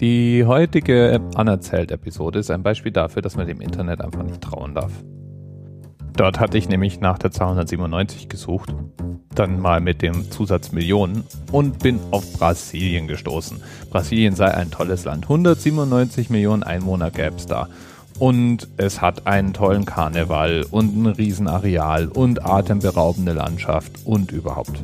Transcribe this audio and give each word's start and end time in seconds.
Die 0.00 0.44
heutige 0.44 1.22
Anerzählt-Episode 1.36 2.40
ist 2.40 2.50
ein 2.50 2.62
Beispiel 2.62 2.92
dafür, 2.92 3.22
dass 3.22 3.36
man 3.36 3.46
dem 3.46 3.62
Internet 3.62 4.02
einfach 4.02 4.22
nicht 4.22 4.42
trauen 4.42 4.74
darf. 4.74 4.92
Dort 6.14 6.38
hatte 6.38 6.58
ich 6.58 6.68
nämlich 6.68 7.00
nach 7.00 7.18
der 7.18 7.30
297 7.30 8.28
gesucht, 8.28 8.74
dann 9.34 9.58
mal 9.58 9.80
mit 9.80 10.02
dem 10.02 10.30
Zusatz 10.30 10.72
Millionen 10.72 11.24
und 11.50 11.78
bin 11.78 11.98
auf 12.10 12.30
Brasilien 12.34 13.06
gestoßen. 13.06 13.62
Brasilien 13.88 14.34
sei 14.34 14.52
ein 14.52 14.70
tolles 14.70 15.04
Land. 15.04 15.24
197 15.24 16.28
Millionen 16.28 16.62
Einwohner 16.62 17.10
gäbe 17.10 17.36
es 17.36 17.46
da. 17.46 17.68
Und 18.18 18.68
es 18.76 19.00
hat 19.00 19.26
einen 19.26 19.54
tollen 19.54 19.86
Karneval 19.86 20.66
und 20.70 20.94
ein 20.94 21.06
Riesenareal 21.06 22.08
und 22.08 22.44
atemberaubende 22.44 23.32
Landschaft 23.32 23.92
und 24.04 24.30
überhaupt. 24.30 24.78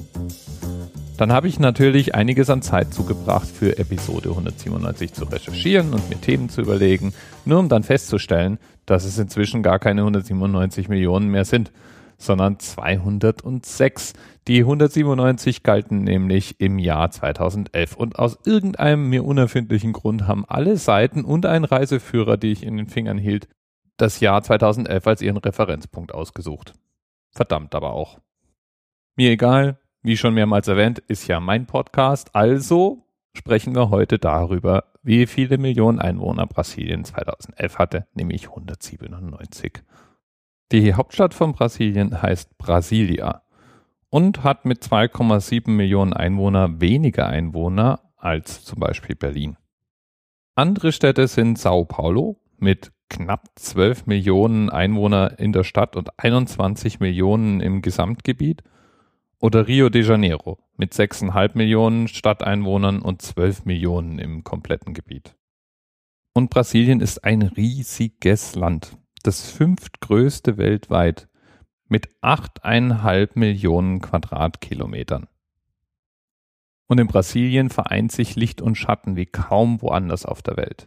Dann 1.23 1.33
habe 1.33 1.47
ich 1.47 1.61
natürlich 1.61 2.17
einiges 2.17 2.51
an 2.51 2.63
Zeit 2.63 2.93
zugebracht, 2.93 3.47
für 3.47 3.79
Episode 3.79 4.31
197 4.31 5.13
zu 5.13 5.25
recherchieren 5.25 5.95
und 5.95 6.11
mir 6.11 6.21
Themen 6.21 6.49
zu 6.49 6.61
überlegen, 6.61 7.15
nur 7.45 7.61
um 7.61 7.69
dann 7.69 7.85
festzustellen, 7.85 8.59
dass 8.87 9.05
es 9.05 9.21
inzwischen 9.21 9.63
gar 9.63 9.79
keine 9.79 10.01
197 10.01 10.89
Millionen 10.89 11.29
mehr 11.29 11.45
sind, 11.45 11.71
sondern 12.19 12.59
206. 12.59 14.15
Die 14.49 14.63
197 14.63 15.63
galten 15.63 16.03
nämlich 16.03 16.57
im 16.59 16.81
Jahr 16.81 17.13
2011 17.13 17.95
und 17.95 18.19
aus 18.19 18.41
irgendeinem 18.45 19.09
mir 19.09 19.25
unerfindlichen 19.25 19.93
Grund 19.93 20.27
haben 20.27 20.45
alle 20.49 20.77
Seiten 20.77 21.25
und 21.25 21.47
ein 21.47 21.63
Reiseführer, 21.63 22.37
die 22.37 22.51
ich 22.51 22.67
in 22.67 22.77
den 22.77 22.89
Fingern 22.89 23.19
hielt, 23.19 23.47
das 23.97 24.19
Jahr 24.19 24.43
2011 24.43 25.07
als 25.07 25.23
ihren 25.23 25.37
Referenzpunkt 25.37 26.13
ausgesucht. 26.13 26.75
Verdammt 27.31 27.77
aber 27.77 27.93
auch. 27.93 28.19
Mir 29.15 29.31
egal, 29.31 29.79
wie 30.03 30.17
schon 30.17 30.35
mehrmals 30.35 30.69
erwähnt, 30.69 30.99
ist 30.99 31.29
ja 31.29 31.41
mein 31.41 31.67
Podcast, 31.67 32.35
also 32.35 33.05
sprechen 33.37 33.75
wir 33.75 33.91
heute 33.91 34.19
darüber, 34.19 34.85
wie 35.03 35.27
viele 35.27 35.59
Millionen 35.59 35.99
Einwohner 35.99 36.47
Brasilien 36.47 37.05
2011 37.05 37.79
hatte, 37.79 38.07
nämlich 38.15 38.49
197. 38.49 39.83
Die 40.73 40.95
Hauptstadt 40.95 41.35
von 41.35 41.53
Brasilien 41.53 42.21
heißt 42.21 42.57
Brasilia 42.59 43.43
und 44.11 44.45
hat 44.45 44.65
mit 44.65 44.83
2,7 44.83 45.71
Millionen 45.71 46.13
Einwohnern 46.13 46.81
weniger 46.81 47.27
Einwohner 47.27 48.01
als 48.17 48.65
zum 48.65 48.81
Beispiel 48.81 49.17
Berlin. 49.17 49.57
Andere 50.55 50.93
Städte 50.93 51.29
sind 51.29 51.59
Sao 51.59 51.85
Paulo 51.85 52.41
mit 52.59 52.93
knapp 53.09 53.49
12 53.57 54.07
Millionen 54.07 54.71
Einwohner 54.71 55.39
in 55.39 55.53
der 55.53 55.65
Stadt 55.65 55.97
und 55.97 56.19
21 56.19 57.01
Millionen 57.01 57.61
im 57.61 57.83
Gesamtgebiet 57.83 58.63
oder 59.43 59.67
Rio 59.67 59.89
de 59.89 60.03
Janeiro 60.03 60.59
mit 60.77 60.95
6,5 60.95 61.59
Millionen 61.59 62.07
Stadteinwohnern 62.07 63.03
und 63.03 63.21
12 63.21 63.65
Millionen 63.65 64.21
im 64.21 64.45
kompletten 64.45 64.95
Gebiet. 64.95 65.37
Und 66.33 66.49
Brasilien 66.49 67.01
ist 67.01 67.25
ein 67.25 67.43
riesiges 67.43 68.55
Land, 68.55 68.97
das 69.25 69.51
fünftgrößte 69.51 70.59
weltweit 70.59 71.29
mit 71.89 72.09
8,5 72.23 73.31
Millionen 73.35 74.01
Quadratkilometern. 74.01 75.27
Und 76.87 77.01
in 77.01 77.09
Brasilien 77.09 77.69
vereint 77.69 78.13
sich 78.13 78.37
Licht 78.37 78.63
und 78.63 78.77
Schatten 78.77 79.17
wie 79.17 79.27
kaum 79.27 79.83
woanders 79.83 80.25
auf 80.25 80.43
der 80.43 80.57
Welt. 80.57 80.87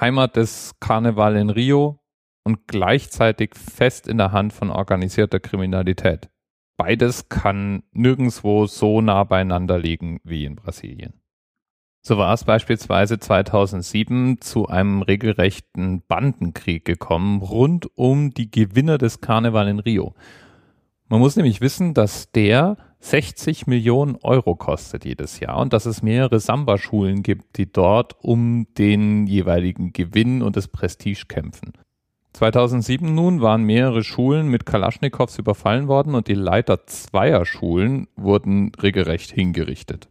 Heimat 0.00 0.36
des 0.36 0.76
Karneval 0.80 1.36
in 1.36 1.50
Rio 1.50 2.00
und 2.42 2.66
gleichzeitig 2.68 3.54
fest 3.54 4.08
in 4.08 4.16
der 4.16 4.32
Hand 4.32 4.54
von 4.54 4.70
organisierter 4.70 5.40
Kriminalität 5.40 6.31
beides 6.82 7.28
kann 7.28 7.84
nirgendwo 7.92 8.66
so 8.66 9.00
nah 9.00 9.22
beieinander 9.22 9.78
liegen 9.78 10.18
wie 10.24 10.44
in 10.44 10.56
Brasilien. 10.56 11.12
So 12.04 12.18
war 12.18 12.34
es 12.34 12.42
beispielsweise 12.42 13.20
2007 13.20 14.40
zu 14.40 14.66
einem 14.66 15.02
regelrechten 15.02 16.02
Bandenkrieg 16.08 16.84
gekommen 16.84 17.40
rund 17.40 17.86
um 17.96 18.34
die 18.34 18.50
Gewinner 18.50 18.98
des 18.98 19.20
Karneval 19.20 19.68
in 19.68 19.78
Rio. 19.78 20.16
Man 21.08 21.20
muss 21.20 21.36
nämlich 21.36 21.60
wissen, 21.60 21.94
dass 21.94 22.32
der 22.32 22.76
60 22.98 23.68
Millionen 23.68 24.16
Euro 24.16 24.56
kostet 24.56 25.04
jedes 25.04 25.38
Jahr 25.38 25.58
und 25.58 25.72
dass 25.72 25.86
es 25.86 26.02
mehrere 26.02 26.40
Samba-Schulen 26.40 27.22
gibt, 27.22 27.58
die 27.58 27.70
dort 27.70 28.16
um 28.24 28.66
den 28.76 29.28
jeweiligen 29.28 29.92
Gewinn 29.92 30.42
und 30.42 30.56
das 30.56 30.66
Prestige 30.66 31.26
kämpfen. 31.28 31.74
2007 32.32 33.14
nun 33.14 33.42
waren 33.42 33.62
mehrere 33.64 34.02
Schulen 34.02 34.48
mit 34.48 34.64
Kalaschnikows 34.64 35.38
überfallen 35.38 35.86
worden 35.86 36.14
und 36.14 36.28
die 36.28 36.34
Leiter 36.34 36.86
zweier 36.86 37.44
Schulen 37.44 38.08
wurden 38.16 38.72
regelrecht 38.82 39.30
hingerichtet. 39.30 40.08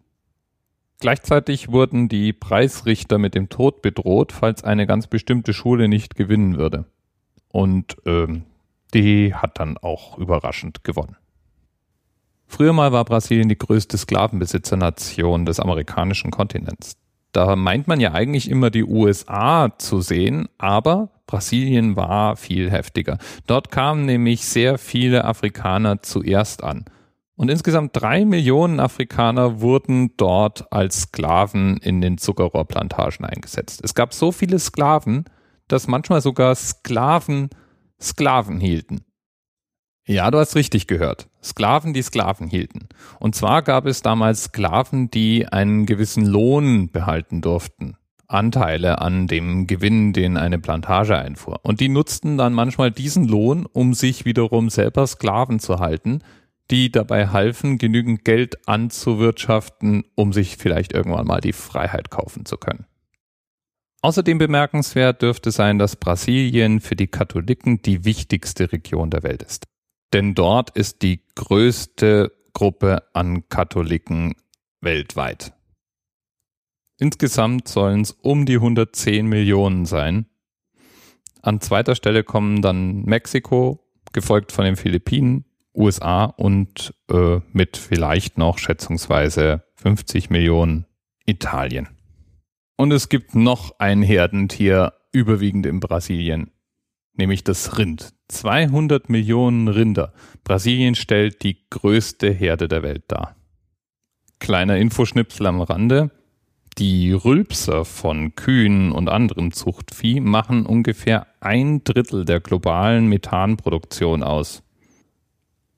Gleichzeitig 0.99 1.71
wurden 1.71 2.09
die 2.09 2.31
Preisrichter 2.31 3.17
mit 3.17 3.33
dem 3.33 3.49
Tod 3.49 3.81
bedroht, 3.81 4.31
falls 4.31 4.63
eine 4.63 4.85
ganz 4.85 5.07
bestimmte 5.07 5.51
Schule 5.51 5.87
nicht 5.87 6.15
gewinnen 6.15 6.57
würde. 6.57 6.85
Und 7.47 7.97
ähm, 8.05 8.43
die 8.93 9.33
hat 9.33 9.59
dann 9.59 9.77
auch 9.79 10.19
überraschend 10.19 10.83
gewonnen. 10.83 11.17
Früher 12.45 12.73
mal 12.73 12.91
war 12.91 13.05
Brasilien 13.05 13.49
die 13.49 13.57
größte 13.57 13.97
Sklavenbesitzernation 13.97 15.45
des 15.45 15.59
amerikanischen 15.59 16.29
Kontinents. 16.29 16.97
Da 17.31 17.55
meint 17.55 17.88
man 17.88 17.99
ja 17.99 18.11
eigentlich 18.11 18.49
immer 18.49 18.69
die 18.69 18.83
USA 18.83 19.73
zu 19.77 20.01
sehen, 20.01 20.49
aber 20.57 21.09
Brasilien 21.31 21.96
war 21.96 22.36
viel 22.36 22.69
heftiger. 22.69 23.18
Dort 23.47 23.72
kamen 23.72 24.06
nämlich 24.06 24.44
sehr 24.44 24.78
viele 24.78 25.24
Afrikaner 25.24 26.02
zuerst 26.02 26.62
an. 26.62 26.84
Und 27.38 27.50
insgesamt 27.50 27.92
drei 27.94 28.25
Millionen 28.25 28.81
Afrikaner 28.81 29.62
wurden 29.62 30.12
dort 30.18 30.69
als 30.74 31.03
Sklaven 31.03 31.78
in 31.78 32.02
den 32.02 32.18
Zuckerrohrplantagen 32.18 33.25
eingesetzt. 33.25 33.80
Es 33.81 33.96
gab 33.96 34.14
so 34.14 34.34
viele 34.34 34.59
Sklaven, 34.59 35.24
dass 35.69 35.88
manchmal 35.88 36.19
sogar 36.19 36.53
Sklaven 36.53 37.50
Sklaven 38.02 38.59
hielten. 38.59 39.06
Ja, 40.06 40.31
du 40.31 40.38
hast 40.38 40.56
richtig 40.56 40.88
gehört. 40.88 41.30
Sklaven, 41.42 41.94
die 41.94 42.02
Sklaven 42.02 42.48
hielten. 42.48 42.90
Und 43.22 43.36
zwar 43.36 43.62
gab 43.62 43.86
es 43.86 44.02
damals 44.02 44.46
Sklaven, 44.46 45.09
die 45.12 45.48
einen 45.48 45.86
gewissen 45.86 46.25
Lohn 46.25 46.92
behalten 46.92 47.40
durften. 47.40 47.96
Anteile 48.34 49.00
an 49.00 49.28
dem 49.28 49.68
Gewinn, 49.68 50.14
den 50.14 50.38
eine 50.38 50.59
Plantage 50.59 51.18
einfuhr. 51.18 51.59
Und 51.64 51.80
die 51.80 51.90
nutzten 51.90 52.38
dann 52.38 52.53
manchmal 52.53 52.92
diesen 52.92 53.28
Lohn, 53.28 53.66
um 53.66 53.94
sich 53.94 54.25
wiederum 54.25 54.69
selber 54.69 55.06
Sklaven 55.08 55.59
zu 55.59 55.80
halten, 55.80 56.19
die 56.69 56.92
dabei 56.92 57.28
halfen, 57.28 57.78
genügend 57.78 58.24
Geld 58.24 58.68
anzuwirtschaften, 58.68 60.06
um 60.16 60.34
sich 60.34 60.58
vielleicht 60.58 60.94
irgendwann 60.94 61.28
mal 61.28 61.42
die 61.42 61.53
Freiheit 61.53 62.09
kaufen 62.09 62.46
zu 62.46 62.58
können. 62.58 62.86
Außerdem 64.02 64.40
bemerkenswert 64.40 65.22
dürfte 65.22 65.52
sein, 65.52 65.78
dass 65.78 65.96
Brasilien 65.96 66.80
für 66.80 66.96
die 66.96 67.08
Katholiken 67.08 67.81
die 67.81 68.03
wichtigste 68.03 68.72
Region 68.72 69.12
der 69.12 69.22
Welt 69.24 69.44
ist. 69.44 69.66
Denn 70.13 70.34
dort 70.34 70.72
ist 70.72 71.03
die 71.03 71.22
größte 71.36 72.31
Gruppe 72.53 73.03
an 73.13 73.48
Katholiken 73.48 74.34
weltweit. 74.81 75.53
Insgesamt 77.01 77.67
sollen 77.67 78.01
es 78.01 78.12
um 78.12 78.45
die 78.45 78.57
110 78.57 79.25
Millionen 79.25 79.88
sein. 79.88 80.28
An 81.41 81.59
zweiter 81.59 81.95
Stelle 81.95 82.23
kommen 82.23 82.62
dann 82.62 83.01
Mexiko, 83.06 83.84
gefolgt 84.13 84.51
von 84.51 84.66
den 84.66 84.75
Philippinen, 84.75 85.45
USA 85.73 86.25
und 86.25 86.94
äh, 87.09 87.39
mit 87.53 87.78
vielleicht 87.78 88.38
noch 88.38 88.59
schätzungsweise 88.59 89.63
50 89.78 90.29
Millionen 90.29 90.85
Italien. 91.25 91.89
Und 92.78 92.91
es 92.91 93.09
gibt 93.09 93.33
noch 93.33 93.79
ein 93.79 94.03
Herdentier, 94.03 94.94
überwiegend 95.12 95.66
in 95.66 95.79
Brasilien, 95.79 96.51
nämlich 97.13 97.44
das 97.44 97.79
Rind. 97.79 98.13
200 98.28 99.09
Millionen 99.09 99.69
Rinder. 99.69 100.13
Brasilien 100.44 100.94
stellt 100.94 101.41
die 101.41 101.68
größte 101.68 102.29
Herde 102.29 102.68
der 102.68 102.83
Welt 102.83 103.06
dar. 103.07 103.35
Kleiner 104.38 104.78
Infoschnipsel 104.78 105.47
am 105.47 105.62
Rande. 105.62 106.12
Die 106.81 107.12
Rülpser 107.12 107.86
von 107.86 108.34
Kühen 108.34 108.92
und 108.92 109.07
anderem 109.07 109.51
Zuchtvieh 109.51 110.19
machen 110.19 110.66
ungefähr 110.66 111.28
ein 111.39 111.83
Drittel 111.83 112.25
der 112.25 112.39
globalen 112.39 113.06
Methanproduktion 113.06 114.24
aus. 114.24 114.63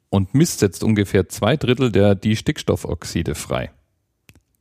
Und 0.07 0.33
Mist 0.33 0.59
setzt 0.59 0.81
ungefähr 0.81 1.27
zwei 1.27 1.57
Drittel 1.57 1.91
der 1.91 2.15
Distickstoffoxide 2.15 3.35
frei. 3.35 3.71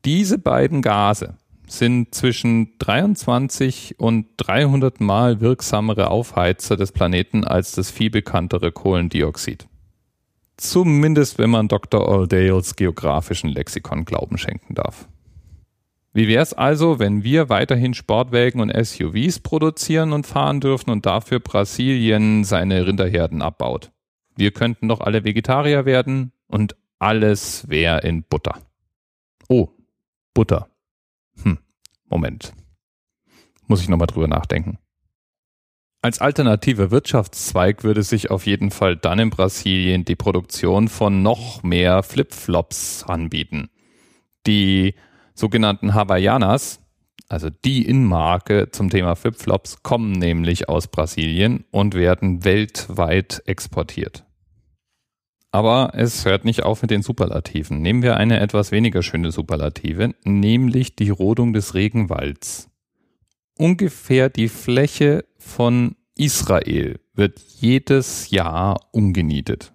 Diese 0.04 0.36
beiden 0.36 0.82
Gase 0.82 1.36
sind 1.68 2.12
zwischen 2.12 2.76
23 2.78 4.00
und 4.00 4.26
300 4.38 5.00
Mal 5.00 5.40
wirksamere 5.40 6.10
Aufheizer 6.10 6.76
des 6.76 6.90
Planeten 6.90 7.44
als 7.44 7.70
das 7.70 7.92
viel 7.92 8.10
bekanntere 8.10 8.72
Kohlendioxid. 8.72 9.68
Zumindest 10.56 11.38
wenn 11.38 11.50
man 11.50 11.68
Dr. 11.68 12.08
Aldales 12.08 12.74
geografischen 12.74 13.50
Lexikon 13.50 14.04
Glauben 14.04 14.38
schenken 14.38 14.74
darf. 14.74 15.06
Wie 16.14 16.28
wäre 16.28 16.42
es 16.42 16.52
also, 16.52 16.98
wenn 16.98 17.24
wir 17.24 17.48
weiterhin 17.48 17.94
Sportwägen 17.94 18.60
und 18.60 18.70
SUVs 18.70 19.40
produzieren 19.40 20.12
und 20.12 20.26
fahren 20.26 20.60
dürfen 20.60 20.90
und 20.90 21.06
dafür 21.06 21.40
Brasilien 21.40 22.44
seine 22.44 22.86
Rinderherden 22.86 23.40
abbaut? 23.40 23.92
Wir 24.36 24.50
könnten 24.50 24.88
doch 24.88 25.00
alle 25.00 25.24
Vegetarier 25.24 25.86
werden 25.86 26.32
und 26.48 26.76
alles 26.98 27.68
wäre 27.68 28.00
in 28.00 28.24
Butter. 28.24 28.60
Oh, 29.48 29.68
Butter. 30.34 30.68
Hm, 31.42 31.58
Moment. 32.08 32.52
Muss 33.66 33.80
ich 33.80 33.88
nochmal 33.88 34.06
drüber 34.06 34.28
nachdenken. 34.28 34.78
Als 36.02 36.20
alternativer 36.20 36.90
Wirtschaftszweig 36.90 37.84
würde 37.84 38.02
sich 38.02 38.30
auf 38.30 38.46
jeden 38.46 38.70
Fall 38.70 38.96
dann 38.96 39.18
in 39.18 39.30
Brasilien 39.30 40.04
die 40.04 40.16
Produktion 40.16 40.88
von 40.88 41.22
noch 41.22 41.62
mehr 41.62 42.02
Flipflops 42.02 43.04
anbieten. 43.04 43.70
Die 44.46 44.94
sogenannten 45.34 45.94
Havaianas, 45.94 46.80
also 47.28 47.48
die 47.50 47.86
Innenmarke 47.86 48.70
zum 48.70 48.90
Thema 48.90 49.14
Flipflops, 49.14 49.82
kommen 49.82 50.12
nämlich 50.12 50.68
aus 50.68 50.88
Brasilien 50.88 51.64
und 51.70 51.94
werden 51.94 52.44
weltweit 52.44 53.42
exportiert. 53.46 54.24
Aber 55.50 55.92
es 55.94 56.24
hört 56.24 56.46
nicht 56.46 56.62
auf 56.62 56.80
mit 56.80 56.90
den 56.90 57.02
Superlativen. 57.02 57.82
Nehmen 57.82 58.02
wir 58.02 58.16
eine 58.16 58.40
etwas 58.40 58.72
weniger 58.72 59.02
schöne 59.02 59.32
Superlative, 59.32 60.14
nämlich 60.24 60.96
die 60.96 61.10
Rodung 61.10 61.52
des 61.52 61.74
Regenwalds. 61.74 62.70
Ungefähr 63.58 64.30
die 64.30 64.48
Fläche 64.48 65.26
von 65.38 65.96
Israel 66.16 67.00
wird 67.14 67.38
jedes 67.38 68.30
Jahr 68.30 68.80
umgenietet. 68.92 69.72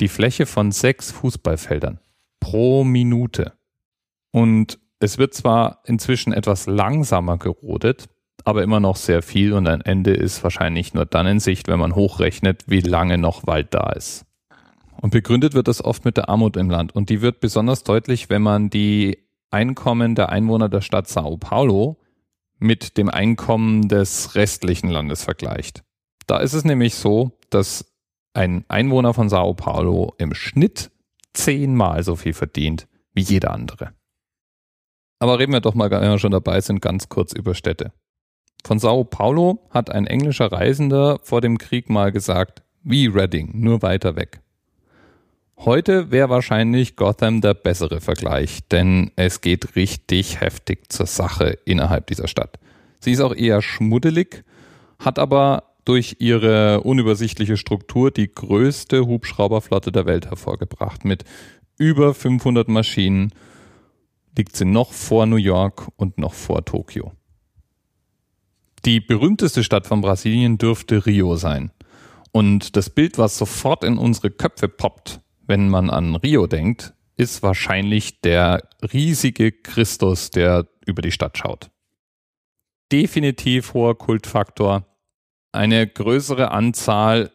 Die 0.00 0.08
Fläche 0.08 0.46
von 0.46 0.72
sechs 0.72 1.10
Fußballfeldern 1.12 2.00
pro 2.40 2.84
Minute. 2.84 3.52
Und 4.32 4.78
es 4.98 5.18
wird 5.18 5.34
zwar 5.34 5.80
inzwischen 5.84 6.32
etwas 6.32 6.66
langsamer 6.66 7.38
gerodet, 7.38 8.08
aber 8.44 8.62
immer 8.62 8.80
noch 8.80 8.96
sehr 8.96 9.22
viel 9.22 9.52
und 9.52 9.66
ein 9.66 9.80
Ende 9.80 10.12
ist 10.12 10.42
wahrscheinlich 10.42 10.94
nur 10.94 11.06
dann 11.06 11.26
in 11.26 11.40
Sicht, 11.40 11.68
wenn 11.68 11.78
man 11.78 11.94
hochrechnet, 11.94 12.64
wie 12.66 12.80
lange 12.80 13.18
noch 13.18 13.46
Wald 13.46 13.74
da 13.74 13.90
ist. 13.92 14.24
Und 15.00 15.10
begründet 15.10 15.54
wird 15.54 15.68
das 15.68 15.82
oft 15.82 16.04
mit 16.04 16.16
der 16.16 16.28
Armut 16.28 16.56
im 16.56 16.68
Land. 16.68 16.94
Und 16.94 17.08
die 17.08 17.22
wird 17.22 17.40
besonders 17.40 17.84
deutlich, 17.84 18.28
wenn 18.28 18.42
man 18.42 18.68
die 18.68 19.18
Einkommen 19.50 20.14
der 20.14 20.28
Einwohner 20.28 20.68
der 20.68 20.82
Stadt 20.82 21.08
Sao 21.08 21.36
Paulo 21.38 21.98
mit 22.58 22.98
dem 22.98 23.08
Einkommen 23.08 23.88
des 23.88 24.34
restlichen 24.34 24.90
Landes 24.90 25.24
vergleicht. 25.24 25.82
Da 26.26 26.38
ist 26.38 26.52
es 26.52 26.64
nämlich 26.64 26.94
so, 26.94 27.32
dass 27.48 27.86
ein 28.34 28.64
Einwohner 28.68 29.14
von 29.14 29.28
Sao 29.28 29.54
Paulo 29.54 30.14
im 30.18 30.34
Schnitt 30.34 30.90
zehnmal 31.32 32.04
so 32.04 32.14
viel 32.16 32.34
verdient 32.34 32.86
wie 33.14 33.22
jeder 33.22 33.52
andere. 33.52 33.92
Aber 35.20 35.38
reden 35.38 35.52
wir 35.52 35.60
doch 35.60 35.74
mal, 35.74 35.90
wenn 35.90 36.00
wir 36.00 36.18
schon 36.18 36.32
dabei 36.32 36.60
sind, 36.62 36.80
ganz 36.80 37.10
kurz 37.10 37.32
über 37.34 37.54
Städte. 37.54 37.92
Von 38.64 38.78
Sao 38.78 39.04
Paulo 39.04 39.60
hat 39.70 39.90
ein 39.90 40.06
englischer 40.06 40.50
Reisender 40.50 41.20
vor 41.22 41.42
dem 41.42 41.58
Krieg 41.58 41.90
mal 41.90 42.10
gesagt, 42.10 42.62
wie 42.82 43.06
Reading, 43.06 43.50
nur 43.54 43.82
weiter 43.82 44.16
weg. 44.16 44.40
Heute 45.58 46.10
wäre 46.10 46.30
wahrscheinlich 46.30 46.96
Gotham 46.96 47.42
der 47.42 47.52
bessere 47.52 48.00
Vergleich, 48.00 48.60
denn 48.68 49.10
es 49.16 49.42
geht 49.42 49.76
richtig 49.76 50.40
heftig 50.40 50.90
zur 50.90 51.04
Sache 51.04 51.58
innerhalb 51.66 52.06
dieser 52.06 52.28
Stadt. 52.28 52.58
Sie 52.98 53.12
ist 53.12 53.20
auch 53.20 53.34
eher 53.34 53.60
schmuddelig, 53.60 54.42
hat 54.98 55.18
aber 55.18 55.64
durch 55.84 56.16
ihre 56.18 56.80
unübersichtliche 56.80 57.58
Struktur 57.58 58.10
die 58.10 58.32
größte 58.32 59.06
Hubschrauberflotte 59.06 59.92
der 59.92 60.06
Welt 60.06 60.26
hervorgebracht. 60.26 61.04
Mit 61.04 61.24
über 61.76 62.14
500 62.14 62.68
Maschinen 62.68 63.32
liegt 64.36 64.56
sie 64.56 64.64
noch 64.64 64.92
vor 64.92 65.26
New 65.26 65.36
York 65.36 65.88
und 65.96 66.18
noch 66.18 66.34
vor 66.34 66.64
Tokio. 66.64 67.12
Die 68.84 69.00
berühmteste 69.00 69.62
Stadt 69.62 69.86
von 69.86 70.00
Brasilien 70.00 70.56
dürfte 70.56 71.04
Rio 71.04 71.36
sein. 71.36 71.70
Und 72.32 72.76
das 72.76 72.88
Bild, 72.90 73.18
was 73.18 73.36
sofort 73.36 73.84
in 73.84 73.98
unsere 73.98 74.30
Köpfe 74.30 74.68
poppt, 74.68 75.20
wenn 75.46 75.68
man 75.68 75.90
an 75.90 76.16
Rio 76.16 76.46
denkt, 76.46 76.94
ist 77.16 77.42
wahrscheinlich 77.42 78.20
der 78.22 78.68
riesige 78.92 79.52
Christus, 79.52 80.30
der 80.30 80.66
über 80.86 81.02
die 81.02 81.12
Stadt 81.12 81.36
schaut. 81.36 81.70
Definitiv 82.90 83.74
hoher 83.74 83.98
Kultfaktor. 83.98 84.86
Eine 85.52 85.86
größere 85.86 86.50
Anzahl 86.52 87.30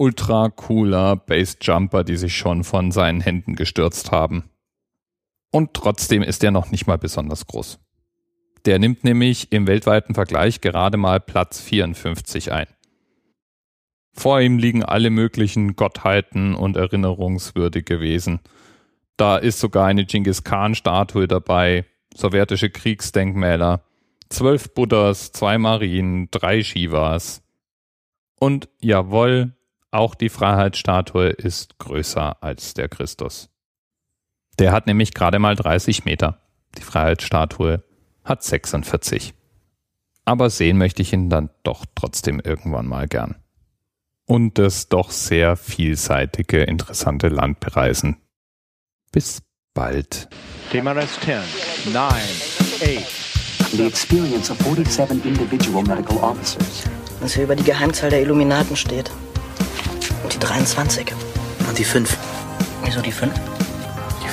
ultra 0.00 0.48
cooler 0.48 1.16
Bassjumper, 1.16 2.04
die 2.04 2.16
sich 2.16 2.34
schon 2.34 2.64
von 2.64 2.90
seinen 2.90 3.20
Händen 3.20 3.54
gestürzt 3.54 4.10
haben. 4.10 4.44
Und 5.50 5.74
trotzdem 5.74 6.22
ist 6.22 6.44
er 6.44 6.50
noch 6.50 6.70
nicht 6.70 6.86
mal 6.86 6.98
besonders 6.98 7.46
groß. 7.46 7.78
Der 8.64 8.78
nimmt 8.78 9.04
nämlich 9.04 9.52
im 9.52 9.66
weltweiten 9.66 10.14
Vergleich 10.14 10.60
gerade 10.60 10.96
mal 10.96 11.18
Platz 11.20 11.60
54 11.60 12.52
ein. 12.52 12.66
Vor 14.12 14.40
ihm 14.40 14.58
liegen 14.58 14.84
alle 14.84 15.10
möglichen 15.10 15.76
Gottheiten 15.76 16.54
und 16.54 16.76
erinnerungswürdige 16.76 18.00
Wesen. 18.00 18.40
Da 19.16 19.36
ist 19.36 19.60
sogar 19.60 19.86
eine 19.86 20.04
Genghis 20.04 20.44
Khan-Statue 20.44 21.28
dabei, 21.28 21.84
sowjetische 22.14 22.70
Kriegsdenkmäler, 22.70 23.82
zwölf 24.28 24.74
Buddhas, 24.74 25.32
zwei 25.32 25.58
Marien, 25.58 26.30
drei 26.30 26.62
Shivas. 26.62 27.42
Und 28.38 28.68
jawohl, 28.80 29.54
auch 29.90 30.14
die 30.14 30.28
Freiheitsstatue 30.28 31.28
ist 31.28 31.78
größer 31.78 32.42
als 32.42 32.74
der 32.74 32.88
Christus. 32.88 33.49
Der 34.58 34.72
hat 34.72 34.86
nämlich 34.86 35.14
gerade 35.14 35.38
mal 35.38 35.56
30 35.56 36.04
Meter. 36.04 36.40
Die 36.78 36.82
Freiheitsstatue 36.82 37.82
hat 38.24 38.42
46. 38.42 39.34
Aber 40.24 40.50
sehen 40.50 40.78
möchte 40.78 41.02
ich 41.02 41.12
ihn 41.12 41.30
dann 41.30 41.50
doch 41.62 41.86
trotzdem 41.94 42.40
irgendwann 42.40 42.86
mal 42.86 43.08
gern 43.08 43.36
und 44.30 44.58
das 44.58 44.88
doch 44.88 45.10
sehr 45.10 45.56
vielseitige, 45.56 46.62
interessante 46.62 47.26
Land 47.26 47.58
bereisen. 47.58 48.16
Bis 49.10 49.42
bald. 49.74 50.28
DMRS 50.72 51.18
10, 51.20 51.92
9, 51.92 52.04
8. 52.04 53.72
The 53.72 53.86
experience 53.86 54.48
of 54.48 54.58
47 54.58 55.24
individual 55.24 55.82
medical 55.82 56.18
officers. 56.18 56.84
Was 57.20 57.34
hier 57.34 57.42
über 57.44 57.56
die 57.56 57.64
Geheimzahl 57.64 58.10
der 58.10 58.22
Illuminaten 58.22 58.76
steht. 58.76 59.10
Und 60.22 60.32
die 60.32 60.38
23. 60.38 61.12
Und 61.68 61.76
die 61.76 61.84
5. 61.84 62.16
Wieso 62.84 63.00
die 63.00 63.12
5? 63.12 63.59